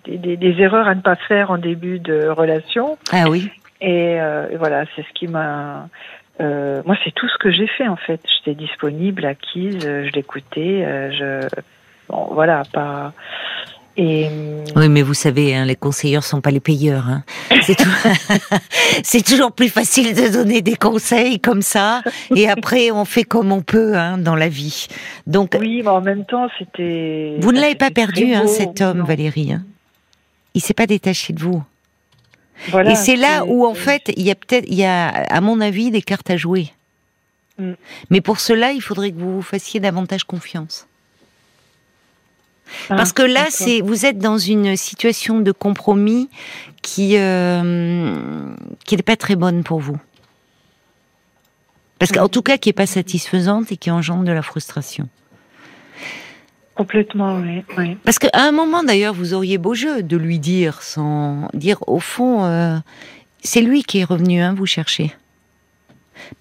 [0.06, 3.00] des, des, erreurs à ne pas faire en début de relation.
[3.12, 3.50] Ah oui.
[3.82, 4.20] Et,
[4.60, 5.90] voilà, c'est ce qui m'a.
[6.40, 8.22] Moi, c'est tout ce que j'ai fait en fait.
[8.38, 11.12] J'étais disponible, acquise, je l'écoutais.
[11.12, 11.48] je
[12.10, 13.14] bon, voilà, pas
[13.98, 17.08] oui, mais vous savez, hein, les conseilleurs sont pas les payeurs.
[17.08, 17.24] Hein.
[19.04, 22.02] C'est, toujours plus facile de donner des conseils comme ça,
[22.36, 24.88] et après on fait comme on peut hein, dans la vie.
[25.28, 27.38] Donc oui, mais en même temps, c'était.
[27.40, 29.54] Vous ne l'avez pas perdu, hein, cet homme, Valérie.
[29.54, 29.64] Hein.
[30.54, 31.64] Il s'est pas détaché de vous.
[32.70, 35.42] Voilà, et c'est là où en fait il y a peut-être, il y a, à
[35.42, 36.72] mon avis, des cartes à jouer.
[37.60, 37.74] Mm.
[38.10, 40.88] Mais pour cela, il faudrait que vous vous fassiez davantage confiance.
[42.90, 46.30] Parce que là, c'est vous êtes dans une situation de compromis
[46.82, 49.98] qui euh, qui n'est pas très bonne pour vous.
[52.00, 55.08] Parce qu'en tout cas, qui est pas satisfaisante et qui engendre de la frustration.
[56.76, 57.38] Complètement,
[57.78, 57.98] oui.
[58.04, 62.00] Parce qu'à un moment, d'ailleurs, vous auriez beau jeu de lui dire, sans dire, au
[62.00, 62.76] fond, euh,
[63.40, 65.14] c'est lui qui est revenu hein, vous chercher.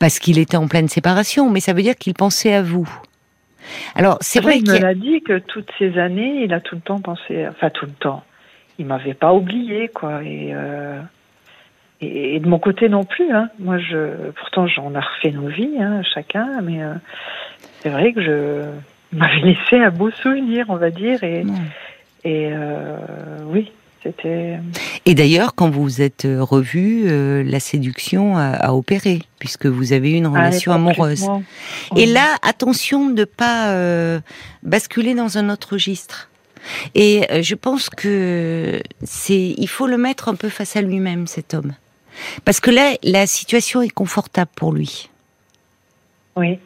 [0.00, 2.88] Parce qu'il était en pleine séparation, mais ça veut dire qu'il pensait à vous.
[3.94, 7.00] Alors, c'est vrai qu'il me dit que toutes ces années, il a tout le temps
[7.00, 8.24] pensé, enfin tout le temps,
[8.78, 10.22] il m'avait pas oublié, quoi.
[10.24, 11.00] Et, euh,
[12.00, 13.32] et, de mon côté non plus.
[13.32, 13.50] Hein.
[13.60, 16.94] Moi, je, pourtant, on a refait nos vies, hein, chacun, mais euh,
[17.80, 18.64] c'est vrai que je
[19.16, 21.44] m'avais laissé un beau souvenir, on va dire, et,
[22.24, 22.96] et euh,
[23.46, 23.72] oui,
[25.06, 29.92] et d'ailleurs, quand vous vous êtes euh, revu, euh, la séduction a, opéré, puisque vous
[29.92, 31.26] avez eu une ah, relation amoureuse.
[31.96, 34.20] Et là, attention de ne pas euh,
[34.62, 36.30] basculer dans un autre registre.
[36.94, 41.52] Et je pense que c'est, il faut le mettre un peu face à lui-même, cet
[41.52, 41.74] homme,
[42.46, 45.10] parce que là, la situation est confortable pour lui.
[46.36, 46.58] Oui.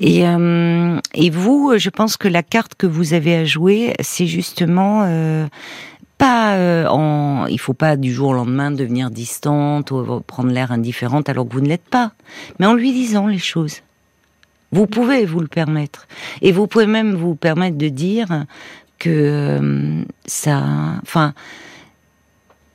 [0.00, 5.06] Et, et vous, je pense que la carte que vous avez à jouer, c'est justement
[6.22, 10.70] pas euh, en, il faut pas du jour au lendemain devenir distante ou prendre l'air
[10.70, 12.12] indifférente alors que vous ne l'êtes pas,
[12.60, 13.80] mais en lui disant les choses.
[14.70, 16.06] Vous pouvez vous le permettre,
[16.40, 18.46] et vous pouvez même vous permettre de dire
[19.00, 20.62] que euh, ça,
[21.02, 21.34] enfin,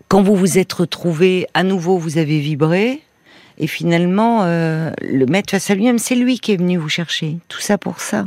[0.10, 3.02] quand vous vous êtes retrouvé à nouveau, vous avez vibré,
[3.58, 7.38] et finalement, euh, le mettre face à lui-même, c'est lui qui est venu vous chercher.
[7.48, 8.26] Tout ça pour ça.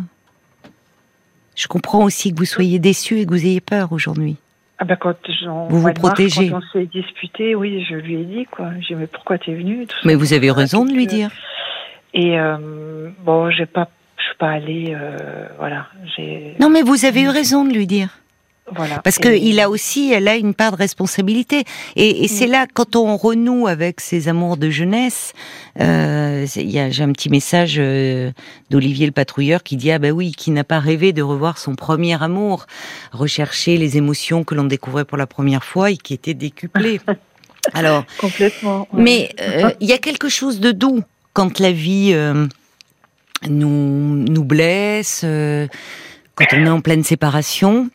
[1.55, 4.37] Je comprends aussi que vous soyez déçu et que vous ayez peur aujourd'hui.
[4.79, 5.15] Ah ben quand
[5.69, 6.49] vous vous protégez.
[6.49, 8.71] quand on s'est disputé, oui, je lui ai dit quoi.
[8.81, 11.31] J'ai dit mais pourquoi t'es venu Mais vous avez raison de lui dire.
[12.15, 15.87] Et euh, bon, j'ai pas, je suis pas allée, euh, voilà.
[16.59, 18.09] Non mais vous avez eu raison de lui dire.
[19.05, 21.65] Parce que il a aussi, elle a une part de responsabilité.
[21.97, 22.51] Et, c'est mm.
[22.51, 25.33] là, quand on renoue avec ses amours de jeunesse,
[25.81, 28.33] euh, j'ai un petit message euh,
[28.71, 31.75] d'Olivier le patrouilleur qui dit ah ben oui, qui n'a pas rêvé de revoir son
[31.75, 32.67] premier amour,
[33.13, 37.01] rechercher les émotions que l'on découvrait pour la première fois et qui étaient décuplées.
[37.75, 38.89] Alors complètement.
[38.93, 41.03] Mais euh, il y a quelque chose de doux
[41.35, 42.47] quand la vie euh,
[43.49, 45.21] nous nous blesse,
[46.35, 47.91] quand on est en pleine séparation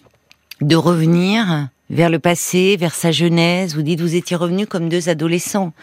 [0.62, 3.76] de revenir vers le passé, vers sa jeunesse.
[3.76, 5.74] Vous dites, vous étiez revenus comme deux adolescents.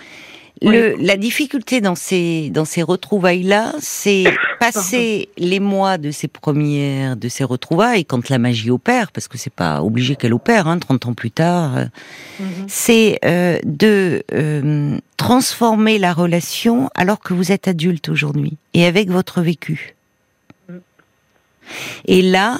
[0.60, 4.24] Le, la difficulté dans ces dans ces retrouvailles là, c'est
[4.60, 9.38] passer les mois de ces premières de ces retrouvailles quand la magie opère, parce que
[9.38, 11.84] c'est pas obligé qu'elle opère, hein, 30 ans plus tard, euh,
[12.38, 12.66] mhm.
[12.68, 19.10] c'est euh, de euh, transformer la relation alors que vous êtes adulte aujourd'hui et avec
[19.10, 19.96] votre vécu.
[20.68, 20.76] Mm.
[22.06, 22.58] Et là,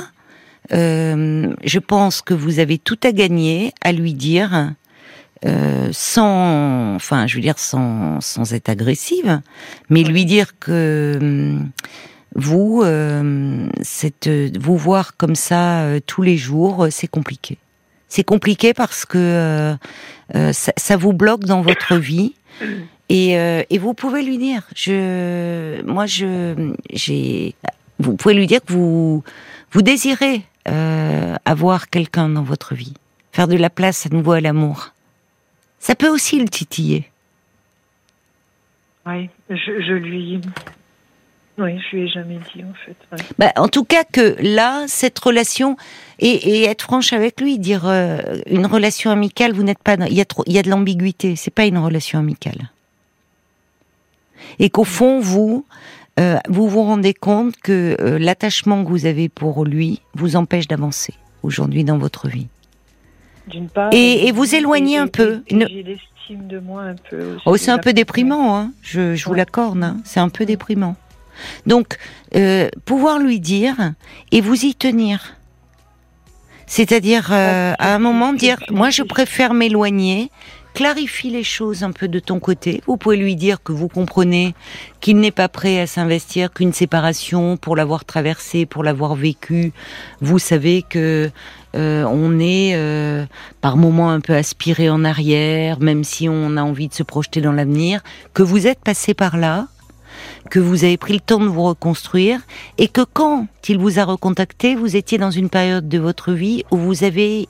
[0.73, 4.73] euh, je pense que vous avez tout à gagner à lui dire
[5.45, 9.41] euh, sans, enfin, je veux dire sans, sans être agressive,
[9.91, 11.71] mais lui dire que hum,
[12.37, 13.69] vous, euh,
[14.61, 17.59] vous voir comme ça euh, tous les jours, c'est compliqué.
[18.09, 19.75] C'est compliqué parce que
[20.35, 22.35] ça, ça, vous bloque dans votre vie.
[23.09, 27.55] Et, et vous pouvez lui dire, je, moi, je, j'ai,
[27.99, 29.25] vous pouvez lui dire que vous,
[29.73, 32.95] vous désirez avoir quelqu'un dans votre vie,
[33.33, 34.93] faire de la place à nouveau à l'amour
[35.83, 37.11] ça peut aussi le titiller.
[39.05, 40.41] Oui, je, lui.
[41.59, 42.97] Oui, je lui ai jamais dit en fait.
[43.37, 45.77] Bah, en tout cas que là, cette relation
[46.21, 50.21] et, être franche avec lui, dire euh, une relation amicale, vous n'êtes pas, il y
[50.21, 51.35] a trop, il y a de l'ambiguïté.
[51.35, 52.71] C'est pas une relation amicale.
[54.61, 55.67] Et qu'au fond, vous,
[56.21, 60.69] euh, vous vous rendez compte que euh, l'attachement que vous avez pour lui vous empêche
[60.69, 62.49] d'avancer aujourd'hui dans votre vie
[63.93, 65.43] et, vous éloignez un peu.
[65.49, 67.37] J'ai l'estime de moi un peu.
[67.45, 68.73] Oh, c'est un peu déprimant, hein.
[68.83, 69.97] je, je vous l'accorde, hein.
[70.05, 70.97] c'est un peu déprimant.
[71.67, 71.97] Donc,
[72.37, 73.95] euh, pouvoir lui dire
[74.31, 75.37] et vous y tenir.
[76.67, 80.31] C'est-à-dire, euh, à un moment, dire, moi je préfère m'éloigner,
[80.75, 82.83] clarifie les choses un peu de ton côté.
[82.87, 84.55] Vous pouvez lui dire que vous comprenez
[85.01, 89.73] qu'il n'est pas prêt à s'investir, qu'une séparation, pour l'avoir traversée, pour l'avoir vécu,
[90.21, 91.31] vous savez que
[91.75, 93.25] euh, on est euh,
[93.61, 97.41] par moments un peu aspiré en arrière, même si on a envie de se projeter
[97.41, 98.03] dans l'avenir,
[98.35, 99.69] que vous êtes passé par là,
[100.51, 102.41] que vous avez pris le temps de vous reconstruire
[102.79, 106.65] et que quand il vous a recontacté, vous étiez dans une période de votre vie
[106.71, 107.49] où vous avez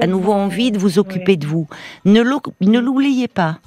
[0.00, 1.68] à nouveau envie de vous occuper de vous.
[2.04, 2.20] Ne
[2.78, 3.58] l'oubliez pas,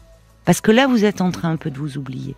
[0.45, 2.35] parce que là, vous êtes en train un peu de vous oublier.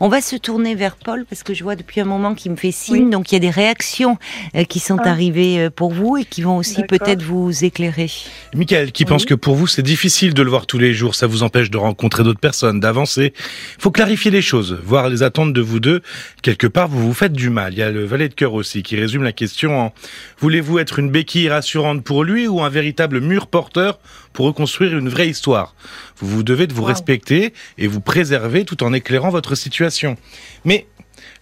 [0.00, 2.56] On va se tourner vers Paul parce que je vois depuis un moment qu'il me
[2.56, 4.16] fait signe, donc il y a des réactions
[4.54, 5.08] euh, qui sont ah.
[5.08, 8.08] arrivées euh, pour vous et qui vont aussi peut-être vous éclairer.
[8.54, 11.26] Michael, qui pense que pour vous c'est difficile de le voir tous les jours, ça
[11.26, 13.32] vous empêche de rencontrer d'autres personnes, d'avancer.
[13.76, 16.00] Il faut clarifier les choses, voir les attentes de vous deux.
[16.42, 17.72] Quelque part, vous vous faites du mal.
[17.72, 19.92] Il y a le valet de cœur aussi qui résume la question en
[20.38, 23.98] voulez-vous être une béquille rassurante pour lui ou un véritable mur porteur
[24.32, 25.74] pour reconstruire une vraie histoire?
[26.20, 30.16] Vous vous devez de vous respecter et vous préserver tout en éclairant votre situation.
[30.64, 30.86] Mais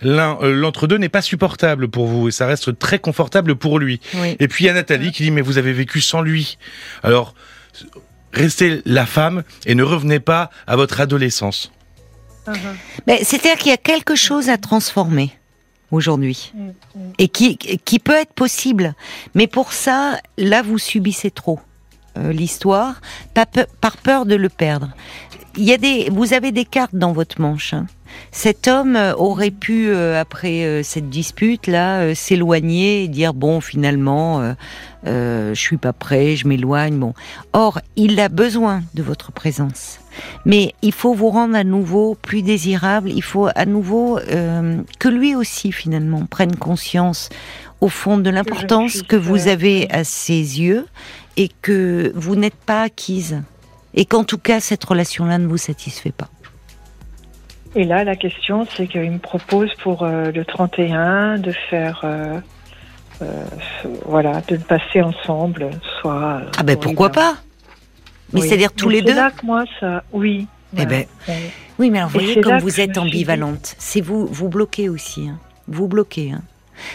[0.04, 4.00] euh, l'entre-deux n'est pas supportable pour vous et ça reste très confortable pour lui.
[4.38, 6.58] Et puis il y a Nathalie qui dit mais vous avez vécu sans lui.
[7.02, 7.34] Alors
[8.32, 11.72] restez la femme et ne revenez pas à votre adolescence.
[12.46, 13.24] Uh-huh.
[13.24, 15.32] C'est-à-dire qu'il y a quelque chose à transformer
[15.90, 17.12] aujourd'hui mm, mm.
[17.18, 18.94] et qui, qui peut être possible.
[19.34, 21.60] Mais pour ça, là, vous subissez trop.
[22.16, 23.00] Euh, l'histoire,
[23.34, 24.90] par peur de le perdre.
[25.56, 27.74] Il y a des, vous avez des cartes dans votre manche.
[27.74, 27.86] Hein.
[28.30, 34.54] Cet homme euh, aurait pu, euh, après cette dispute là, s'éloigner et dire bon, finalement,
[35.04, 36.98] je suis pas prêt, je m'éloigne.
[36.98, 37.14] Bon,
[37.52, 39.98] or, il a besoin de votre présence.
[40.46, 43.10] Mais il faut vous rendre à nouveau plus désirable.
[43.10, 44.18] Il faut à nouveau
[44.98, 47.28] que lui aussi finalement prenne conscience
[47.80, 50.86] au fond de l'importance que vous avez à ses yeux
[51.36, 53.42] et que vous n'êtes pas acquise
[53.94, 56.28] et qu'en tout cas cette relation-là ne vous satisfait pas.
[57.76, 62.40] Et là, la question, c'est qu'il me propose pour euh, le 31 de faire, euh,
[63.20, 63.44] euh,
[64.06, 65.68] voilà, de passer ensemble,
[66.00, 66.40] soit.
[66.56, 67.36] ah ben pourquoi pas?
[68.32, 69.12] Mais c'est-à-dire tous les deux.
[69.12, 70.46] C'est là que moi, ça, oui.
[70.78, 71.04] Eh ben,
[71.78, 75.38] oui, mais alors vous voyez comme vous êtes ambivalente, c'est vous, vous bloquez aussi, hein.
[75.68, 76.32] vous bloquez.
[76.32, 76.40] Hein.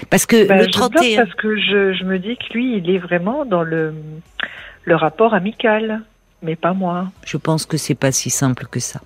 [0.10, 1.23] Parce que ben, le 31.
[1.23, 3.93] parce que je, je, me dis que lui, il est vraiment dans le,
[4.83, 6.01] le rapport amical,
[6.41, 7.11] mais pas moi.
[7.25, 9.01] Je pense que c'est pas si simple que ça.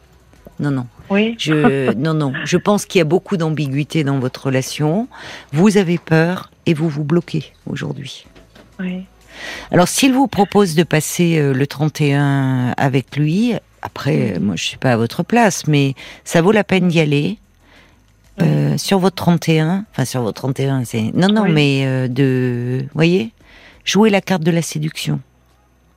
[0.59, 0.88] Non, non.
[1.09, 1.35] Oui.
[1.38, 2.33] Je, non, non.
[2.45, 5.07] Je pense qu'il y a beaucoup d'ambiguïté dans votre relation.
[5.51, 8.25] Vous avez peur et vous vous bloquez aujourd'hui.
[8.79, 9.05] Oui.
[9.71, 14.77] Alors, s'il vous propose de passer euh, le 31 avec lui, après, moi, je suis
[14.77, 17.38] pas à votre place, mais ça vaut la peine d'y aller.
[18.41, 23.31] Euh, sur votre 31, enfin sur votre 31, c'est non non mais euh, de, voyez,
[23.85, 25.21] jouer la carte de la séduction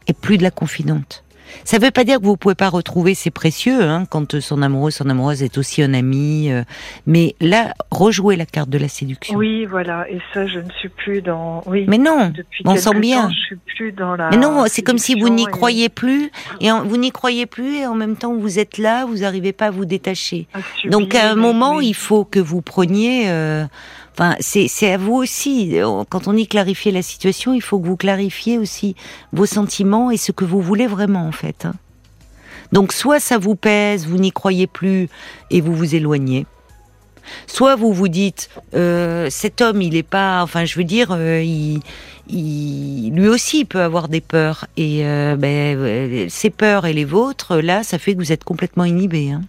[0.09, 1.25] et plus de la confidente.
[1.65, 4.63] Ça ne veut pas dire que vous pouvez pas retrouver ces précieux hein, quand son
[4.63, 6.51] amoureux, son amoureuse est aussi un ami.
[6.51, 6.63] Euh,
[7.07, 9.37] mais là, rejouer la carte de la séduction.
[9.37, 10.09] Oui, voilà.
[10.11, 11.63] Et ça, je ne suis plus dans.
[11.67, 11.85] Oui.
[11.89, 12.33] Mais non.
[12.65, 13.31] on sent bien.
[13.31, 14.31] je suis plus dans la.
[14.31, 17.87] Mais non, c'est comme si vous n'y croyez plus et vous n'y croyez plus et
[17.87, 20.47] en même temps vous êtes là, vous n'arrivez pas à vous détacher.
[20.85, 23.29] Donc à un moment, il faut que vous preniez.
[23.29, 23.67] Euh,
[24.19, 25.77] Enfin, c'est à vous aussi.
[26.09, 28.97] Quand on y clarifie la situation, il faut que vous clarifiez aussi
[29.33, 31.67] vos sentiments et ce que vous voulez vraiment, en fait.
[31.67, 31.75] Hein.
[32.73, 35.09] Donc, soit ça vous pèse, vous n'y croyez plus
[35.53, 36.47] et vous vous éloignez.
[37.47, 41.41] Soit vous vous dites, euh, cet homme, il est pas, enfin, je veux dire, euh,
[41.41, 41.81] il,
[43.15, 47.57] lui aussi il peut avoir des peurs et euh, ben, ces peurs et les vôtres
[47.57, 49.41] là ça fait que vous êtes complètement inhibé hein.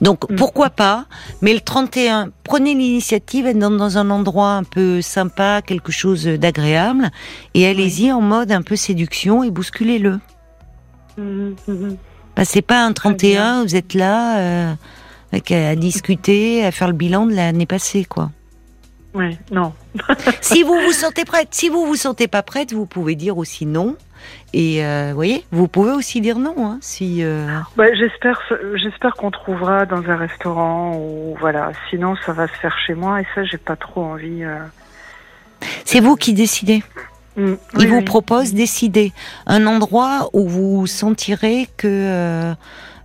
[0.00, 0.36] Donc mm.
[0.36, 1.06] pourquoi pas
[1.42, 7.10] mais le 31 prenez l'initiative d'être dans, un endroit un peu sympa quelque chose d'agréable
[7.54, 10.18] et allez-y en mode un peu séduction et bousculez-le
[11.16, 11.96] mm, mm,
[12.34, 14.74] Passez pas un 31 vous êtes là euh,
[15.32, 18.30] à discuter à faire le bilan de l'année passée quoi
[19.14, 19.72] oui, non.
[20.40, 23.66] si vous vous sentez prête, si vous vous sentez pas prête, vous pouvez dire aussi
[23.66, 23.96] non.
[24.54, 26.54] Et euh, vous voyez, vous pouvez aussi dire non.
[26.58, 27.22] Hein, si.
[27.22, 27.46] Euh...
[27.76, 28.40] Bah, j'espère,
[28.74, 31.72] j'espère qu'on trouvera dans un restaurant ou voilà.
[31.90, 34.44] Sinon, ça va se faire chez moi et ça, j'ai pas trop envie.
[34.44, 34.58] Euh...
[35.84, 36.82] C'est vous qui décidez.
[37.36, 37.54] Mm.
[37.78, 39.12] Il vous propose décider
[39.46, 42.54] un endroit où vous sentirez que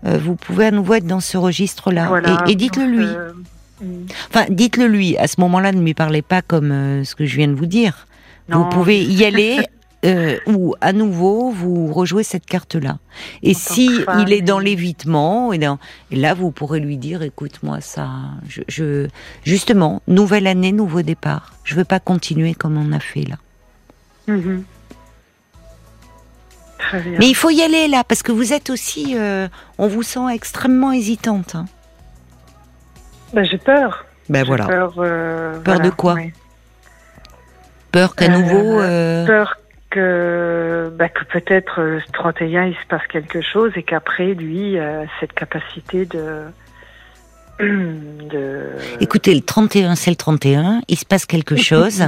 [0.04, 2.10] vous pouvez à nouveau être dans ce registre-là.
[2.48, 3.08] et, et dites-le lui.
[4.30, 5.18] Enfin, dites-le lui.
[5.18, 8.08] À ce moment-là, ne lui parlez pas comme ce que je viens de vous dire.
[8.50, 9.58] Vous pouvez y aller.
[10.06, 12.98] Euh, ou à nouveau vous rejouez cette carte-là.
[13.42, 13.90] Et si
[14.20, 15.60] il est dans l'évitement, et,
[16.12, 18.10] là vous pourrez lui dire, écoute moi ça,
[18.68, 19.08] je,
[19.44, 21.54] justement nouvelle année, nouveau départ.
[21.64, 23.38] Je veux pas continuer comme on a fait là.
[24.28, 24.64] Mhm.
[27.18, 30.28] Mais il faut y aller là parce que vous êtes aussi, euh, on vous sent
[30.32, 31.56] extrêmement hésitante.
[31.56, 31.66] Hein.
[33.34, 34.06] Ben, j'ai peur.
[34.30, 34.66] Ben voilà.
[34.66, 36.18] Peur, euh, peur de quoi
[37.92, 38.80] Peur qu'à nouveau.
[38.80, 39.58] Euh, peur
[39.94, 44.78] que, bah, que peut-être le 31 il se passe quelque chose et qu'après lui
[45.20, 46.46] cette capacité de
[47.60, 48.62] de...
[49.00, 52.04] Écoutez, le 31, c'est le 31, il se passe quelque chose.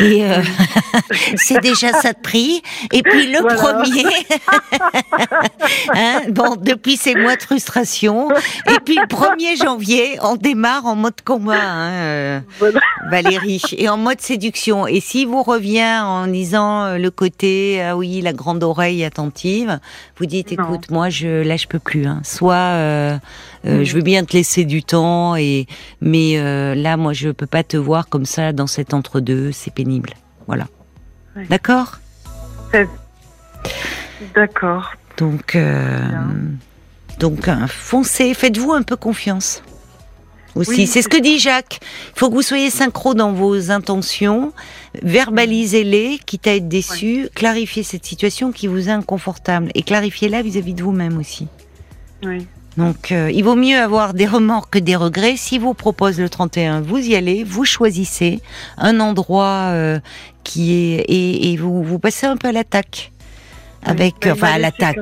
[0.00, 0.42] et euh,
[1.36, 2.62] c'est déjà ça de prix.
[2.92, 4.04] Et puis le premier,
[5.94, 8.30] hein, bon, depuis ces mois de frustration.
[8.70, 12.40] Et puis le 1er janvier, on démarre en mode combat, hein, euh,
[13.10, 14.86] Valérie, et en mode séduction.
[14.86, 19.78] Et si vous revient en disant euh, le côté, ah oui, la grande oreille attentive,
[20.18, 22.06] vous dites, écoute, moi, je, là, je peux plus.
[22.06, 22.20] Hein.
[22.24, 23.18] Soit euh,
[23.64, 25.66] je veux bien te laisser du temps, et
[26.00, 29.52] mais euh, là, moi, je peux pas te voir comme ça dans cet entre-deux.
[29.52, 30.10] C'est pénible.
[30.46, 30.66] Voilà.
[31.48, 32.00] D'accord?
[34.34, 34.92] D'accord.
[35.16, 36.00] Donc, euh,
[37.18, 38.34] donc, foncez.
[38.34, 39.62] Faites-vous un peu confiance.
[40.54, 41.78] Aussi, c'est ce que dit Jacques.
[42.14, 44.52] Il faut que vous soyez synchro dans vos intentions,
[45.02, 50.74] verbalisez-les, quitte à être déçu, clarifiez cette situation qui vous est inconfortable et clarifiez-la vis-à-vis
[50.74, 51.48] de vous-même aussi.
[52.22, 52.46] Oui.
[52.76, 55.36] Donc, euh, il vaut mieux avoir des remords que des regrets.
[55.36, 58.40] Si vous propose le 31, vous y allez, vous choisissez
[58.78, 60.00] un endroit euh,
[60.42, 63.12] qui est et, vous vous passez un peu à l'attaque
[63.84, 64.98] avec ben, enfin à l'attaque.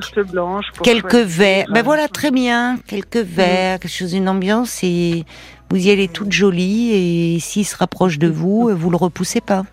[0.83, 1.67] quelques verres.
[1.71, 2.79] ben voilà très bien.
[2.87, 5.25] Quelques verres quelque chose une ambiance et
[5.71, 9.65] vous y allez toute jolie et s'il se rapproche de vous vous le repoussez pas.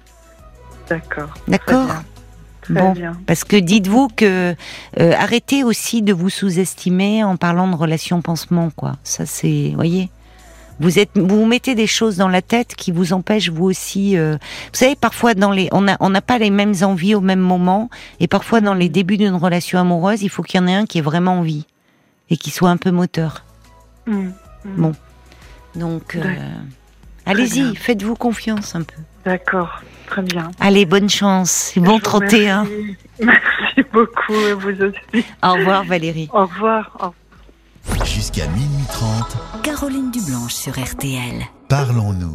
[0.89, 1.33] D'accord.
[1.47, 1.87] D'accord
[2.69, 2.93] bon,
[3.25, 4.55] Parce que dites-vous que
[4.99, 8.97] euh, arrêtez aussi de vous sous-estimer en parlant de relation pansement, quoi.
[9.03, 10.09] Ça c'est, voyez.
[10.79, 14.15] Vous êtes, vous, mettez des choses dans la tête qui vous empêchent vous aussi.
[14.15, 17.21] Euh, vous savez, parfois dans les, on n'a on n'a pas les mêmes envies au
[17.21, 20.67] même moment, et parfois dans les débuts d'une relation amoureuse, il faut qu'il y en
[20.67, 21.65] ait un qui ait vraiment envie
[22.29, 23.43] et qui soit un peu moteur.
[24.05, 24.31] Mmh, mmh.
[24.77, 24.91] Bon,
[25.75, 26.35] donc euh,
[27.25, 29.01] allez-y, faites-vous confiance un peu.
[29.25, 29.81] D'accord.
[30.07, 30.49] Très bien.
[30.59, 32.65] Allez, bonne chance et bon 31.
[33.23, 33.83] Merci.
[33.93, 35.25] beaucoup, vous aussi.
[35.43, 36.29] Au revoir Valérie.
[36.33, 37.13] Au revoir.
[38.05, 39.61] Jusqu'à minuit 30.
[39.63, 41.45] Caroline Dublanche sur RTL.
[41.69, 42.25] Parlons-nous.